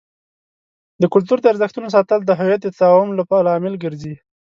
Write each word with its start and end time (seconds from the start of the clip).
د 1.01 1.03
کلتور 1.13 1.37
د 1.41 1.45
ارزښتونو 1.53 1.87
ساتل 1.95 2.19
د 2.25 2.31
هویت 2.39 2.61
د 2.63 2.67
تداوم 2.75 3.09
لامل 3.47 3.75
ګرځي. 3.83 4.15